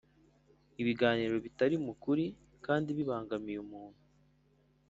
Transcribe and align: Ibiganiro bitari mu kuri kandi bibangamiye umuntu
Ibiganiro 0.81 1.35
bitari 1.45 1.75
mu 1.85 1.93
kuri 2.03 2.25
kandi 2.65 2.89
bibangamiye 2.97 3.59
umuntu 3.65 4.01